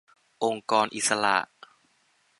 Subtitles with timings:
[0.43, 1.37] องค์กรอิสระ